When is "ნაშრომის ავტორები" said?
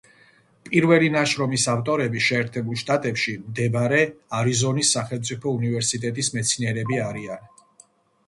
1.15-2.21